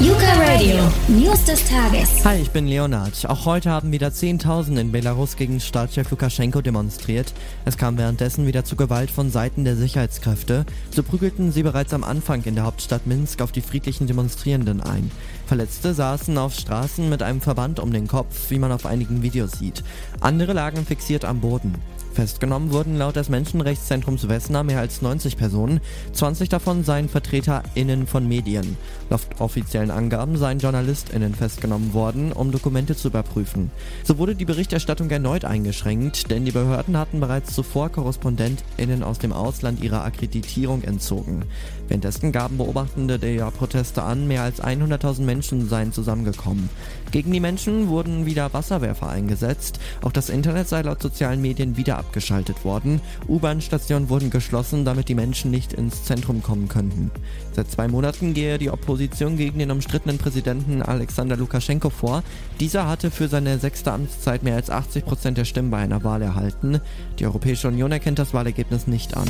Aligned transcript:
Yuka 0.00 0.32
Radio, 0.40 0.76
News 1.06 1.44
des 1.44 1.64
Tages. 1.68 2.24
Hi, 2.24 2.40
ich 2.40 2.50
bin 2.50 2.66
Leonard. 2.66 3.26
Auch 3.28 3.46
heute 3.46 3.70
haben 3.70 3.92
wieder 3.92 4.12
Zehntausende 4.12 4.80
in 4.80 4.90
Belarus 4.90 5.36
gegen 5.36 5.60
Staatschef 5.60 6.10
Lukaschenko 6.10 6.62
demonstriert. 6.62 7.32
Es 7.64 7.76
kam 7.76 7.96
währenddessen 7.96 8.44
wieder 8.44 8.64
zu 8.64 8.74
Gewalt 8.74 9.08
von 9.08 9.30
Seiten 9.30 9.64
der 9.64 9.76
Sicherheitskräfte. 9.76 10.66
So 10.90 11.04
prügelten 11.04 11.52
sie 11.52 11.62
bereits 11.62 11.94
am 11.94 12.02
Anfang 12.02 12.42
in 12.42 12.56
der 12.56 12.64
Hauptstadt 12.64 13.06
Minsk 13.06 13.40
auf 13.40 13.52
die 13.52 13.60
friedlichen 13.60 14.08
Demonstrierenden 14.08 14.80
ein. 14.80 15.12
Verletzte 15.46 15.94
saßen 15.94 16.36
auf 16.38 16.54
Straßen 16.54 17.08
mit 17.08 17.22
einem 17.22 17.40
Verband 17.40 17.78
um 17.78 17.92
den 17.92 18.08
Kopf, 18.08 18.50
wie 18.50 18.58
man 18.58 18.72
auf 18.72 18.86
einigen 18.86 19.22
Videos 19.22 19.52
sieht. 19.52 19.84
Andere 20.20 20.54
lagen 20.54 20.84
fixiert 20.84 21.24
am 21.24 21.40
Boden. 21.40 21.72
Festgenommen 22.14 22.70
wurden 22.70 22.96
laut 22.96 23.16
des 23.16 23.28
Menschenrechtszentrums 23.28 24.28
Vesna 24.28 24.62
mehr 24.62 24.78
als 24.78 25.02
90 25.02 25.36
Personen, 25.36 25.80
20 26.12 26.48
davon 26.48 26.84
seien 26.84 27.08
VertreterInnen 27.08 28.06
von 28.06 28.28
Medien. 28.28 28.76
Laut 29.10 29.22
offiziellen 29.40 29.90
Angaben 29.90 30.36
seien 30.36 30.60
JournalistInnen 30.60 31.34
festgenommen 31.34 31.92
worden, 31.92 32.32
um 32.32 32.52
Dokumente 32.52 32.94
zu 32.94 33.08
überprüfen. 33.08 33.72
So 34.04 34.16
wurde 34.18 34.36
die 34.36 34.44
Berichterstattung 34.44 35.10
erneut 35.10 35.44
eingeschränkt, 35.44 36.30
denn 36.30 36.44
die 36.44 36.52
Behörden 36.52 36.96
hatten 36.96 37.18
bereits 37.18 37.52
zuvor 37.52 37.90
KorrespondentInnen 37.90 39.02
aus 39.02 39.18
dem 39.18 39.32
Ausland 39.32 39.82
ihre 39.82 40.02
Akkreditierung 40.02 40.82
entzogen. 40.82 41.42
Währenddessen 41.88 42.30
gaben 42.30 42.58
Beobachtende 42.58 43.18
der 43.18 43.50
Proteste 43.50 44.04
an, 44.04 44.28
mehr 44.28 44.42
als 44.42 44.62
100.000 44.62 45.22
Menschen 45.22 45.68
seien 45.68 45.92
zusammengekommen. 45.92 46.70
Gegen 47.10 47.32
die 47.32 47.40
Menschen 47.40 47.88
wurden 47.88 48.24
wieder 48.24 48.54
Wasserwerfer 48.54 49.08
eingesetzt, 49.08 49.80
auch 50.02 50.12
das 50.12 50.28
Internet 50.28 50.68
sei 50.68 50.82
laut 50.82 51.02
sozialen 51.02 51.42
Medien 51.42 51.76
wieder 51.76 52.03
abgeschaltet 52.04 52.64
worden. 52.64 53.00
U-Bahn-Stationen 53.28 54.08
wurden 54.08 54.30
geschlossen, 54.30 54.84
damit 54.84 55.08
die 55.08 55.14
Menschen 55.14 55.50
nicht 55.50 55.72
ins 55.72 56.04
Zentrum 56.04 56.42
kommen 56.42 56.68
könnten. 56.68 57.10
Seit 57.52 57.70
zwei 57.70 57.88
Monaten 57.88 58.34
gehe 58.34 58.58
die 58.58 58.70
Opposition 58.70 59.36
gegen 59.36 59.58
den 59.58 59.70
umstrittenen 59.70 60.18
Präsidenten 60.18 60.82
Alexander 60.82 61.36
Lukaschenko 61.36 61.90
vor. 61.90 62.22
Dieser 62.60 62.88
hatte 62.88 63.10
für 63.10 63.28
seine 63.28 63.58
sechste 63.58 63.92
Amtszeit 63.92 64.42
mehr 64.42 64.56
als 64.56 64.70
80 64.70 65.04
Prozent 65.04 65.38
der 65.38 65.44
Stimmen 65.44 65.70
bei 65.70 65.78
einer 65.78 66.04
Wahl 66.04 66.22
erhalten. 66.22 66.80
Die 67.18 67.26
Europäische 67.26 67.68
Union 67.68 67.92
erkennt 67.92 68.18
das 68.18 68.34
Wahlergebnis 68.34 68.86
nicht 68.86 69.16
an. 69.16 69.28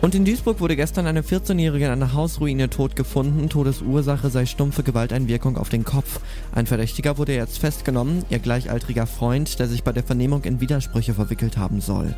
Und 0.00 0.14
in 0.14 0.24
Duisburg 0.24 0.60
wurde 0.60 0.76
gestern 0.76 1.06
eine 1.06 1.20
14-Jährige 1.20 1.84
in 1.84 1.90
einer 1.90 2.14
Hausruine 2.14 2.70
tot 2.70 2.96
gefunden. 2.96 3.50
Todesursache 3.50 4.30
sei 4.30 4.46
stumpfe 4.46 4.82
Gewalteinwirkung 4.82 5.58
auf 5.58 5.68
den 5.68 5.84
Kopf. 5.84 6.20
Ein 6.52 6.66
Verdächtiger 6.66 7.18
wurde 7.18 7.34
jetzt 7.34 7.58
festgenommen, 7.58 8.24
ihr 8.30 8.38
gleichaltriger 8.38 9.06
Freund, 9.06 9.58
der 9.58 9.68
sich 9.68 9.84
bei 9.84 9.92
der 9.92 10.02
Vernehmung 10.02 10.44
in 10.44 10.62
Widersprüche 10.62 11.12
verwickelt 11.12 11.58
haben 11.58 11.82
soll. 11.82 12.14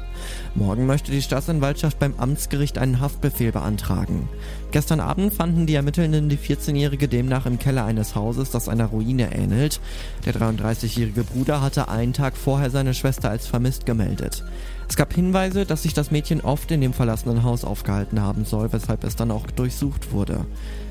Morgen 0.55 0.87
möchte 0.87 1.11
die 1.11 1.23
Staatsanwaltschaft 1.23 1.99
beim 1.99 2.15
Amtsgericht 2.19 2.79
einen 2.79 3.01
Haftbefehl 3.01 3.51
beantragen. 3.51 4.29
Gestern 4.71 5.01
Abend 5.01 5.35
fanden 5.35 5.67
die 5.67 5.75
Ermittelnden 5.75 6.29
die 6.29 6.39
14-Jährige 6.39 7.09
demnach 7.09 7.47
im 7.47 7.59
Keller 7.59 7.85
eines 7.85 8.15
Hauses, 8.15 8.53
das 8.53 8.69
einer 8.69 8.87
Ruine 8.87 9.35
ähnelt. 9.35 9.81
Der 10.25 10.35
33-jährige 10.35 11.25
Bruder 11.25 11.61
hatte 11.61 11.89
einen 11.89 12.13
Tag 12.13 12.37
vorher 12.37 12.71
seine 12.71 12.95
Schwester 12.95 13.29
als 13.29 13.49
vermisst 13.49 13.87
gemeldet. 13.87 14.45
Es 14.93 14.97
gab 14.97 15.15
Hinweise, 15.15 15.65
dass 15.65 15.85
sich 15.85 15.95
das 15.95 16.11
Mädchen 16.11 16.43
oft 16.43 16.71
in 16.71 16.83
dem 16.83 16.93
verlassenen 16.93 17.45
Haus 17.45 17.65
aufgehalten 17.65 18.21
haben 18.21 18.45
soll, 18.45 18.75
weshalb 18.75 19.05
es 19.05 19.17
dann 19.17 19.31
auch 19.31 19.47
durchsucht 19.47 20.13
wurde. 20.13 20.45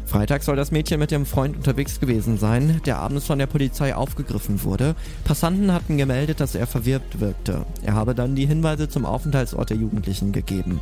Freitag 0.07 0.41
soll 0.41 0.55
das 0.55 0.71
Mädchen 0.71 0.99
mit 0.99 1.11
dem 1.11 1.27
Freund 1.27 1.55
unterwegs 1.55 1.99
gewesen 1.99 2.39
sein, 2.39 2.81
der 2.87 2.97
abends 2.97 3.27
von 3.27 3.37
der 3.37 3.45
Polizei 3.45 3.93
aufgegriffen 3.93 4.63
wurde. 4.63 4.95
Passanten 5.23 5.71
hatten 5.71 5.99
gemeldet, 5.99 6.39
dass 6.39 6.55
er 6.55 6.65
verwirrt 6.65 7.19
wirkte. 7.19 7.63
Er 7.83 7.93
habe 7.93 8.15
dann 8.15 8.33
die 8.33 8.47
Hinweise 8.47 8.89
zum 8.89 9.05
Aufenthaltsort 9.05 9.69
der 9.69 9.77
Jugendlichen 9.77 10.31
gegeben. 10.31 10.79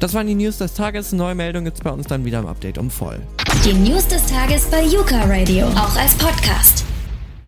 Das 0.00 0.14
waren 0.14 0.26
die 0.26 0.36
News 0.36 0.56
des 0.56 0.72
Tages. 0.72 1.12
Neue 1.12 1.34
Meldung 1.34 1.64
gibt's 1.64 1.82
bei 1.82 1.90
uns 1.90 2.06
dann 2.06 2.24
wieder 2.24 2.38
im 2.38 2.46
Update 2.46 2.78
um 2.78 2.90
voll. 2.90 3.20
Die 3.62 3.74
News 3.74 4.08
des 4.08 4.24
Tages 4.24 4.64
bei 4.70 4.82
Yuka 4.84 5.20
Radio, 5.24 5.66
auch 5.66 5.96
als 5.96 6.14
Podcast. 6.14 6.86